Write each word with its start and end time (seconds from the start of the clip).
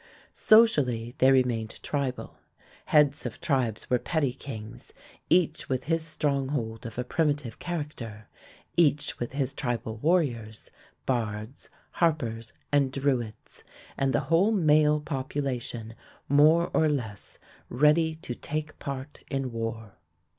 Socially 0.33 1.13
they 1.19 1.31
remained 1.31 1.79
tribal. 1.83 2.39
Heads 2.85 3.23
of 3.27 3.39
tribes 3.39 3.87
were 3.87 3.99
petty 3.99 4.33
kings, 4.33 4.93
each 5.29 5.69
with 5.69 5.83
his 5.83 6.01
stronghold 6.03 6.87
of 6.87 6.97
a 6.97 7.03
primitive 7.03 7.59
character, 7.59 8.27
each 8.75 9.19
with 9.19 9.33
his 9.33 9.53
tribal 9.53 9.97
warriors, 9.97 10.71
bards, 11.05 11.69
harpers, 11.91 12.51
and 12.71 12.91
druids, 12.91 13.63
and 13.95 14.11
the 14.11 14.21
whole 14.21 14.51
male 14.51 14.99
population 15.01 15.93
more 16.27 16.71
or 16.73 16.89
less 16.89 17.37
ready 17.69 18.15
to 18.23 18.33
take 18.33 18.79
part 18.79 19.19
in 19.29 19.51
war. 19.51 19.99